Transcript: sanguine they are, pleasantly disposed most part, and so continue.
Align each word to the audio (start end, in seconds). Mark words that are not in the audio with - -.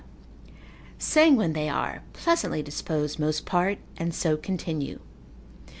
sanguine 0.97 1.53
they 1.53 1.69
are, 1.69 2.01
pleasantly 2.11 2.63
disposed 2.63 3.19
most 3.19 3.45
part, 3.45 3.77
and 3.97 4.15
so 4.15 4.35
continue. 4.35 4.99